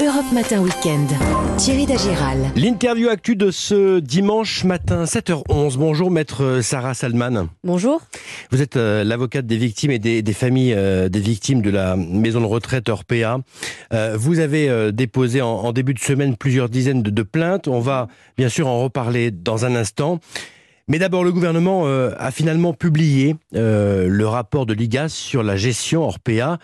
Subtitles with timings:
[0.00, 1.08] Europe Matin Weekend.
[1.56, 2.52] Thierry Dagiral.
[2.54, 5.76] L'interview actu de ce dimanche matin, 7h11.
[5.76, 7.48] Bonjour, maître Sarah Salman.
[7.64, 8.00] Bonjour.
[8.52, 12.40] Vous êtes euh, l'avocate des victimes et des, familles euh, des victimes de la maison
[12.40, 13.40] de retraite Orpea.
[13.92, 17.66] Euh, vous avez déposé en, début de semaine plusieurs dizaines de, plaintes.
[17.66, 20.20] On va bien sûr en reparler dans un instant.
[20.86, 26.58] Mais d'abord, le gouvernement a finalement publié le rapport de l'IGAS sur la gestion Orpea.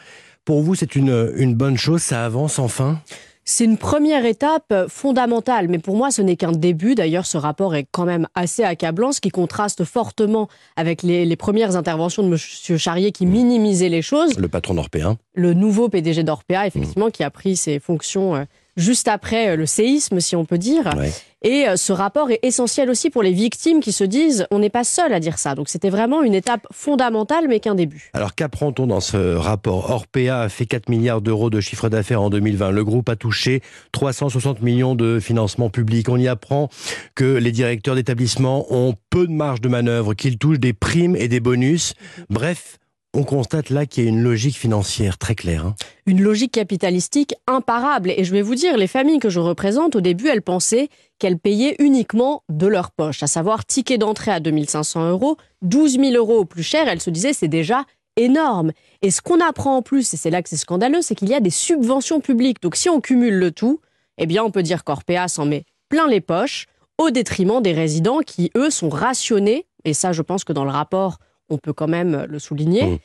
[0.45, 3.01] Pour vous, c'est une, une bonne chose, ça avance enfin?
[3.47, 6.95] C'est une première étape fondamentale, mais pour moi, ce n'est qu'un début.
[6.95, 11.77] D'ailleurs, ce rapport est quand même assez accablant, ce qui contraste fortement avec les, premières
[11.77, 12.79] interventions de M.
[12.79, 14.39] Charrier qui minimisaient les choses.
[14.39, 15.17] Le patron d'Orpea.
[15.35, 18.45] Le nouveau PDG d'Orpea, effectivement, qui a pris ses fonctions euh,
[18.77, 20.95] juste après euh, le séisme, si on peut dire.
[21.43, 24.71] Et euh, ce rapport est essentiel aussi pour les victimes qui se disent on n'est
[24.71, 25.55] pas seul à dire ça.
[25.55, 28.11] Donc c'était vraiment une étape fondamentale, mais qu'un début.
[28.15, 29.91] Alors qu'apprend-on dans ce rapport?
[29.91, 32.71] Orpea a fait 4 milliards d'euros de chiffre d'affaires en 2020.
[32.71, 33.61] Le groupe a touché
[33.93, 36.09] 360 millions de financement public.
[36.09, 36.71] On y apprend
[37.15, 41.29] que les directeurs d'établissements ont peu de marge de manœuvre, qu'ils touchent des primes et
[41.29, 41.95] des bonus.
[42.31, 42.79] Bref,
[43.15, 45.67] on constate là qu'il y a une logique financière très claire.
[45.67, 45.75] Hein.
[46.07, 48.11] Une logique capitalistique imparable.
[48.11, 51.39] Et je vais vous dire, les familles que je représente, au début, elles pensaient qu'elles
[51.39, 56.39] payaient uniquement de leur poche, à savoir ticket d'entrée à 2500 euros, 12 000 euros
[56.41, 56.89] au plus cher.
[56.89, 57.85] Elles se disaient, c'est déjà
[58.17, 58.73] énorme.
[59.03, 61.35] Et ce qu'on apprend en plus, et c'est là que c'est scandaleux, c'est qu'il y
[61.35, 62.61] a des subventions publiques.
[62.63, 63.81] Donc si on cumule le tout,
[64.19, 66.67] eh bien on peut dire qu'Orpea s'en met plein les poches
[66.99, 69.67] au détriment des résidents qui, eux, sont rationnés.
[69.85, 71.19] Et ça, je pense que dans le rapport,
[71.49, 72.85] on peut quand même le souligner.
[72.85, 72.99] Mmh.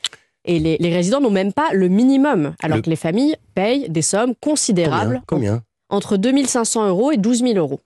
[0.46, 4.34] Et les, résidents n'ont même pas le minimum, alors que les familles payent des sommes
[4.40, 5.20] considérables.
[5.26, 7.80] Combien, entre 2500 euros et 12 000 euros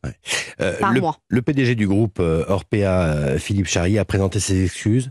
[0.61, 1.19] euh, par le, mois.
[1.29, 5.11] Le PDG du groupe euh, Orpea, euh, Philippe Charrier, a présenté ses excuses.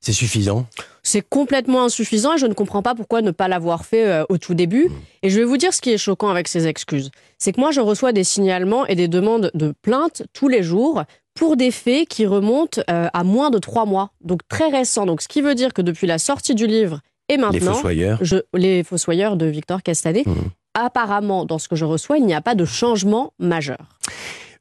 [0.00, 0.66] C'est suffisant?
[1.02, 4.52] C'est complètement insuffisant et je ne comprends pas pourquoi ne pas l'avoir fait au tout
[4.52, 4.88] début.
[4.88, 4.92] Mmh.
[5.22, 7.10] Et je vais vous dire ce qui est choquant avec ces excuses.
[7.38, 11.04] C'est que moi, je reçois des signalements et des demandes de plaintes tous les jours
[11.34, 15.06] pour des faits qui remontent euh, à moins de trois mois, donc très récents.
[15.06, 18.20] Donc, ce qui veut dire que depuis la sortie du livre et maintenant, les fossoyeurs,
[18.54, 20.32] les fossoyeurs de Victor Castanet, mmh.
[20.74, 23.98] apparemment, dans ce que je reçois, il n'y a pas de changement majeur.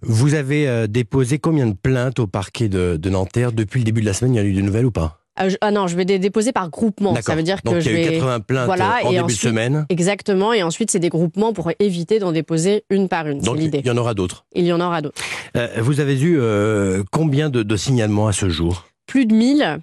[0.01, 3.53] Vous avez euh, déposé combien de plaintes au parquet de, de Nanterre?
[3.53, 5.22] Depuis le début de la semaine Il y a eu de nouvelles ou pas?
[5.35, 7.15] Ah, ah, non, je vais les déposer par groupement.
[7.21, 8.01] Ça veut dire que je vais.
[8.01, 9.85] Il y a eu 80 plaintes voilà, en début de semaine.
[9.89, 10.53] Exactement.
[10.53, 13.39] Et ensuite, c'est des groupements pour éviter d'en déposer une par une.
[13.39, 13.79] Donc, l'idée.
[13.79, 14.45] il y en aura d'autres.
[14.53, 15.21] Il y en aura d'autres.
[15.55, 18.85] Euh, vous avez eu euh, combien de, de signalements à ce jour?
[19.07, 19.79] Plus de 1000.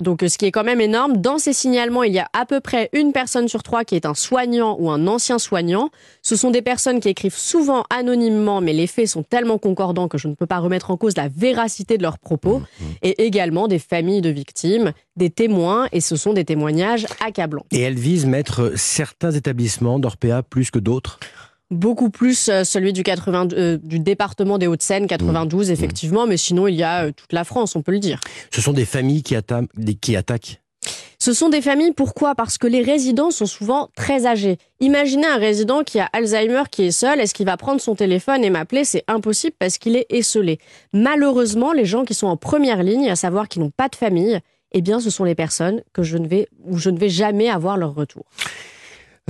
[0.00, 2.60] Donc, ce qui est quand même énorme, dans ces signalements, il y a à peu
[2.60, 5.90] près une personne sur trois qui est un soignant ou un ancien soignant.
[6.20, 10.18] Ce sont des personnes qui écrivent souvent anonymement, mais les faits sont tellement concordants que
[10.18, 12.58] je ne peux pas remettre en cause la véracité de leurs propos.
[12.58, 12.84] Mmh, mmh.
[13.02, 17.66] Et également des familles de victimes, des témoins, et ce sont des témoignages accablants.
[17.70, 21.20] Et elles visent mettre certains établissements d'Orpea plus que d'autres?
[21.70, 25.72] Beaucoup plus euh, celui du, 80, euh, du département des Hauts-de-Seine, 92 mmh.
[25.72, 28.20] effectivement, mais sinon il y a euh, toute la France, on peut le dire.
[28.50, 29.36] Ce sont des familles qui,
[30.00, 30.60] qui attaquent
[31.24, 32.34] ce sont des familles, pourquoi?
[32.34, 34.58] Parce que les résidents sont souvent très âgés.
[34.80, 38.44] Imaginez un résident qui a Alzheimer, qui est seul, est-ce qu'il va prendre son téléphone
[38.44, 38.84] et m'appeler?
[38.84, 40.58] C'est impossible parce qu'il est esselé.
[40.92, 44.38] Malheureusement, les gens qui sont en première ligne, à savoir qui n'ont pas de famille,
[44.72, 47.48] eh bien, ce sont les personnes que je ne vais, où je ne vais jamais
[47.48, 48.26] avoir leur retour.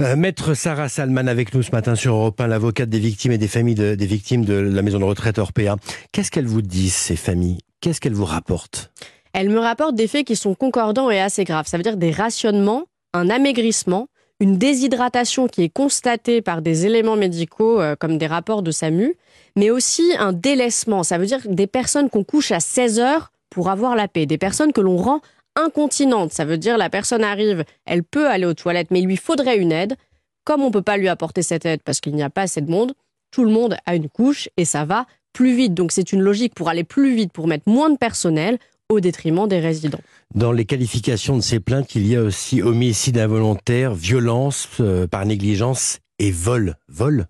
[0.00, 3.38] Euh, Maître Sarah Salman avec nous ce matin sur Europe 1, l'avocate des victimes et
[3.38, 5.77] des familles des victimes de la maison de retraite Orpea.
[6.10, 7.59] Qu'est-ce qu'elles vous disent, ces familles?
[7.81, 8.91] Qu'est-ce qu'elles vous rapportent
[9.33, 11.69] Elles me rapportent des faits qui sont concordants et assez graves.
[11.69, 14.09] Ça veut dire des rationnements, un amaigrissement,
[14.41, 19.15] une déshydratation qui est constatée par des éléments médicaux euh, comme des rapports de SAMU,
[19.54, 21.04] mais aussi un délaissement.
[21.04, 24.38] Ça veut dire des personnes qu'on couche à 16 heures pour avoir la paix, des
[24.38, 25.21] personnes que l'on rend
[25.56, 26.32] incontinente.
[26.32, 29.59] Ça veut dire la personne arrive, elle peut aller aux toilettes, mais il lui faudrait
[29.59, 29.97] une aide.
[30.44, 32.60] Comme on ne peut pas lui apporter cette aide parce qu'il n'y a pas assez
[32.60, 32.92] de monde,
[33.31, 35.75] tout le monde a une couche et ça va plus vite.
[35.75, 38.59] Donc c'est une logique pour aller plus vite, pour mettre moins de personnel
[38.91, 40.00] au détriment des résidents.
[40.34, 45.25] Dans les qualifications de ces plaintes, il y a aussi homicide involontaire, violence euh, par
[45.25, 46.76] négligence et vol.
[46.88, 47.26] Vol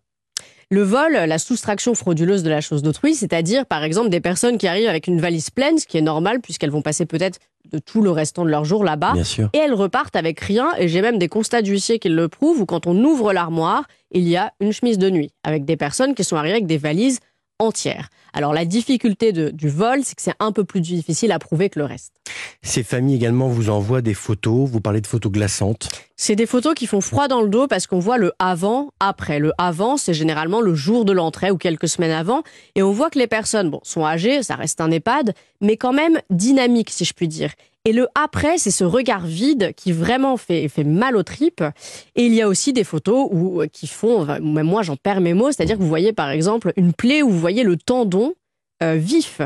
[0.75, 4.67] le vol, la soustraction frauduleuse de la chose d'autrui, c'est-à-dire par exemple des personnes qui
[4.67, 7.39] arrivent avec une valise pleine, ce qui est normal puisqu'elles vont passer peut-être
[7.71, 9.15] de tout le restant de leur jour là-bas,
[9.53, 10.73] et elles repartent avec rien.
[10.79, 14.29] Et j'ai même des constats d'huissier qui le prouvent, où quand on ouvre l'armoire, il
[14.29, 17.21] y a une chemise de nuit, avec des personnes qui sont arrivées avec des valises
[17.61, 18.09] entières.
[18.33, 21.79] Alors la difficulté du vol, c'est que c'est un peu plus difficile à prouver que
[21.79, 22.13] le reste.
[22.63, 25.89] Ces familles également vous envoient des photos, vous parlez de photos glaçantes.
[26.17, 29.41] C'est des photos qui font froid dans le dos parce qu'on voit le avant, après.
[29.41, 32.43] Le avant, c'est généralement le jour de l'entrée ou quelques semaines avant.
[32.77, 35.93] Et on voit que les personnes bon, sont âgées, ça reste un EHPAD, mais quand
[35.93, 37.51] même dynamiques, si je puis dire.
[37.85, 41.65] Et le après, c'est ce regard vide qui vraiment fait, fait mal aux tripes.
[42.15, 45.35] Et il y a aussi des photos où, qui font, même moi j'en perds mes
[45.35, 48.35] mots, c'est-à-dire que vous voyez par exemple une plaie où vous voyez le tendon
[48.83, 49.43] euh, vif.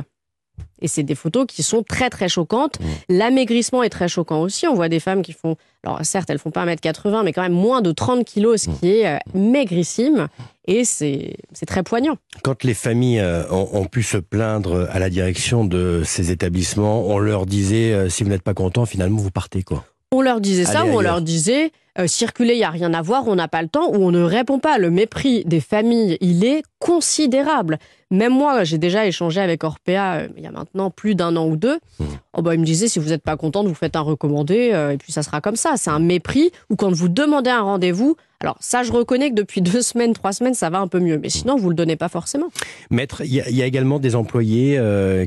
[0.81, 2.79] Et c'est des photos qui sont très très choquantes.
[2.81, 2.85] Mmh.
[3.11, 4.67] L'amaigrissement est très choquant aussi.
[4.67, 7.53] On voit des femmes qui font, alors certes elles font pas 1m80, mais quand même
[7.53, 8.79] moins de 30 kilos, ce mmh.
[8.79, 10.29] qui est euh, maigrissime.
[10.67, 11.35] Et c'est
[11.67, 12.17] très poignant.
[12.43, 17.19] Quand les familles euh, ont, pu se plaindre à la direction de ces établissements, on
[17.19, 19.85] leur disait, euh, si vous n'êtes pas content, finalement vous partez quoi.
[20.11, 23.03] On leur disait ça ou on leur disait euh, circuler, il n'y a rien à
[23.03, 24.79] voir, on n'a pas le temps, ou on ne répond pas.
[24.79, 27.79] Le mépris des familles, il est considérable.
[28.13, 31.49] Même moi, j'ai déjà échangé avec Orpea euh, il y a maintenant plus d'un an
[31.49, 31.79] ou deux.
[31.99, 32.05] Mmh.
[32.35, 34.93] Oh bah, il me disait si vous n'êtes pas contente, vous faites un recommandé, euh,
[34.93, 35.73] et puis ça sera comme ça.
[35.77, 39.61] C'est un mépris, ou quand vous demandez un rendez-vous, alors ça, je reconnais que depuis
[39.63, 41.19] deux semaines, trois semaines, ça va un peu mieux.
[41.19, 42.47] Mais sinon, vous le donnez pas forcément.
[42.91, 44.81] Maître, il y, a également des employés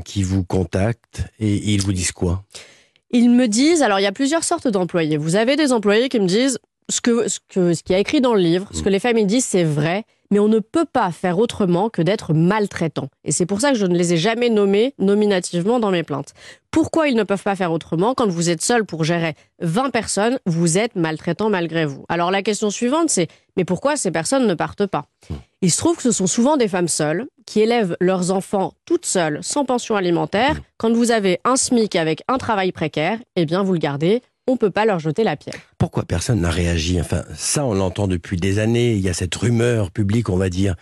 [0.06, 2.42] qui vous contactent et ils vous disent quoi?
[3.12, 5.16] Ils me disent, alors il y a plusieurs sortes d'employés.
[5.16, 6.58] Vous avez des employés qui me disent
[6.92, 9.26] ce que ce que ce qui a écrit dans le livre, ce que les familles
[9.26, 13.08] disent, c'est vrai, mais on ne peut pas faire autrement que d'être maltraitant.
[13.24, 16.32] Et c'est pour ça que je ne les ai jamais nommés nominativement dans mes plaintes.
[16.70, 20.38] Pourquoi ils ne peuvent pas faire autrement Quand vous êtes seul pour gérer 20 personnes,
[20.46, 22.04] vous êtes maltraitant malgré vous?
[22.08, 25.04] Alors la question suivante, c'est mais pourquoi ces personnes ne partent pas?
[25.60, 29.06] Il se trouve que ce sont souvent des femmes seules qui élèvent leurs enfants toutes
[29.06, 30.60] seules, sans pension alimentaire.
[30.78, 34.52] Quand vous avez un SMIC avec un travail précaire, eh bien vous le gardez on
[34.52, 35.54] ne peut pas leur jeter la pierre.
[35.78, 37.00] Pourquoi personne n'a réagi?
[37.00, 38.92] Enfin, ça, on l'entend depuis des années.
[38.94, 40.74] Il y a cette rumeur publique, on va dire.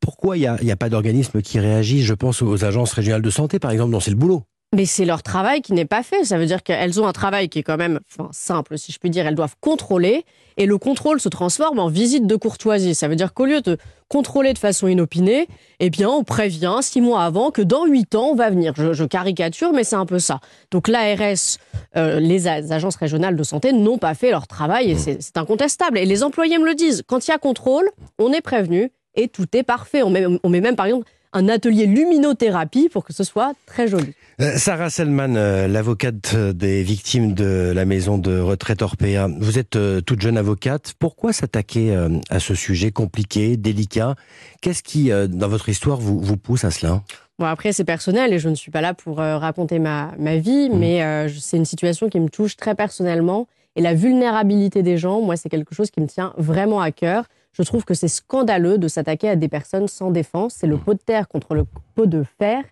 [0.00, 2.02] Pourquoi il n'y a, pas d'organisme qui réagit?
[2.02, 4.44] Je pense aux agences régionales de santé, par exemple, dont c'est le boulot.
[4.74, 6.24] Mais c'est leur travail qui n'est pas fait.
[6.24, 8.98] Ça veut dire qu'elles ont un travail qui est quand même enfin, simple, si je
[8.98, 9.26] puis dire.
[9.26, 10.24] Elles doivent contrôler
[10.56, 12.94] et le contrôle se transforme en visite de courtoisie.
[12.94, 13.78] Ça veut dire qu'au lieu de
[14.08, 15.46] contrôler de façon inopinée,
[15.78, 18.74] eh bien, on prévient six mois avant que dans huit ans, on va venir.
[18.76, 20.40] Je, caricature, mais c'est un peu ça.
[20.72, 21.58] Donc l'ARS,
[21.96, 25.98] euh, les agences régionales de santé n'ont pas fait leur travail et c'est incontestable.
[25.98, 27.02] Et les employés me le disent.
[27.06, 27.88] Quand il y a contrôle,
[28.18, 30.02] on est prévenu et tout est parfait.
[30.02, 33.88] On met, on met même, par exemple, un atelier luminothérapie pour que ce soit très
[33.88, 34.14] joli.
[34.40, 39.28] Euh, Sarah Selman, euh, l'avocate des victimes de la maison de retraite Orpea.
[39.38, 40.94] Vous êtes euh, toute jeune avocate.
[40.98, 41.94] Pourquoi s'attaquer
[42.30, 44.14] à ce sujet compliqué, délicat?
[44.62, 47.02] Qu'est-ce qui, dans votre histoire, vous, vous pousse à cela?
[47.38, 50.70] Bon, après, c'est personnel et je ne suis pas là pour raconter ma, ma vie,
[50.70, 50.78] mmh.
[50.78, 53.48] mais c'est une situation qui me touche très personnellement.
[53.76, 57.24] Et la vulnérabilité des gens, moi, c'est quelque chose qui me tient vraiment à cœur.
[57.54, 60.54] Je trouve que c'est scandaleux de s'attaquer à des personnes sans défense.
[60.58, 61.64] C'est le pot de terre contre le
[61.94, 62.64] pot de fer.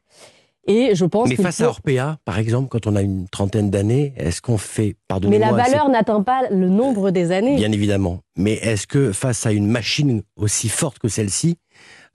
[0.67, 4.12] Et je pense Mais face à Orpea, par exemple, quand on a une trentaine d'années,
[4.17, 7.56] est-ce qu'on fait, pardon Mais la valeur n'atteint pas le nombre des années.
[7.56, 8.20] Bien évidemment.
[8.37, 11.58] Mais est-ce que face à une machine aussi forte que celle-ci,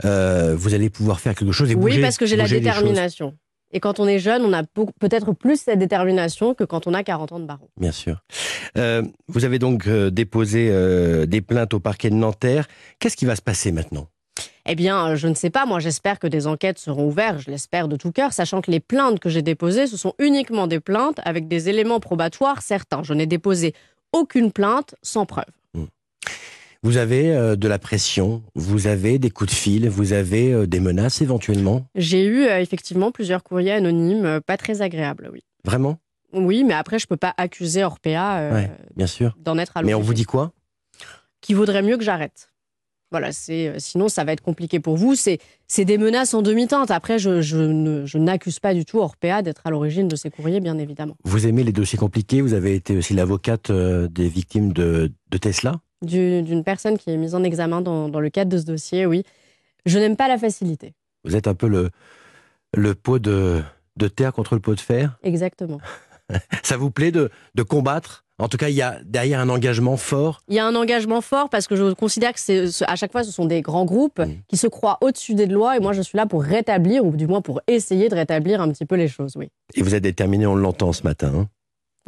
[0.06, 3.34] euh, vous allez pouvoir faire quelque chose et bouger Oui, parce que j'ai la détermination.
[3.72, 7.04] Et quand on est jeune, on a peut-être plus cette détermination que quand on a
[7.04, 7.70] 40 ans de barreau.
[7.78, 8.24] Bien sûr.
[8.78, 12.68] Euh, vous avez donc euh, déposé euh, des plaintes au parquet de Nanterre.
[13.00, 14.08] Qu'est-ce qui va se passer maintenant?
[14.70, 15.66] Eh bien, je ne sais pas.
[15.66, 17.40] Moi, j'espère que des enquêtes seront ouvertes.
[17.40, 20.68] Je l'espère de tout cœur, sachant que les plaintes que j'ai déposées, ce sont uniquement
[20.68, 23.04] des plaintes avec des éléments probatoires certains.
[23.04, 23.74] Je n'ai déposé
[24.12, 25.46] aucune plainte sans preuve.
[26.84, 30.68] Vous avez euh, de la pression, vous avez des coups de fil, vous avez euh,
[30.68, 31.88] des menaces éventuellement?
[31.96, 35.42] J'ai eu euh, effectivement plusieurs courriers anonymes, pas très agréables, oui.
[35.66, 35.98] Vraiment?
[36.34, 39.36] Oui, mais après, je ne peux pas accuser Orpea bien sûr.
[39.40, 40.52] d'en être à Mais on vous dit quoi?
[41.42, 42.50] Qu'il vaudrait mieux que j'arrête.
[43.10, 45.16] Voilà, c'est sinon ça va être compliqué pour vous.
[45.16, 45.40] C'est
[45.86, 46.92] des menaces en demi-teinte.
[46.92, 50.78] Après, je, je n'accuse pas du tout Orpea d'être à l'origine de ces courriers, bien
[50.78, 51.16] évidemment.
[51.24, 52.42] Vous aimez les dossiers compliqués?
[52.42, 55.80] Vous avez été aussi l'avocate des victimes de, de Tesla?
[56.02, 59.24] D'une personne qui est mise en examen dans, le cadre de ce dossier, oui.
[59.86, 60.94] Je n'aime pas la facilité.
[61.24, 61.90] Vous êtes un peu le,
[62.76, 63.62] le pot de,
[63.96, 65.80] de terre contre le pot de fer Exactement.
[66.64, 68.26] Ça vous plaît de, de combattre?
[68.40, 70.42] En tout cas, il y a derrière un engagement fort.
[70.48, 73.24] Il y a un engagement fort parce que je considère que c'est à chaque fois
[73.24, 74.34] ce sont des grands groupes mmh.
[74.48, 77.26] qui se croient au-dessus des lois et moi je suis là pour rétablir ou du
[77.26, 79.50] moins pour essayer de rétablir un petit peu les choses, oui.
[79.74, 81.34] Et vous êtes déterminé, on l'entend ce matin.
[81.36, 81.48] Hein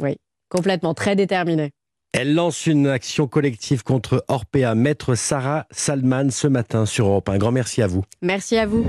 [0.00, 0.18] oui,
[0.48, 1.72] complètement, très déterminé.
[2.12, 7.28] Elle lance une action collective contre Orpea, maître Sarah Salman, ce matin sur Europe.
[7.28, 8.04] Un grand merci à vous.
[8.20, 8.84] Merci à vous.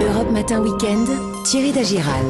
[0.00, 1.06] Europe Matin Weekend,
[1.44, 2.24] Thierry Dagiral.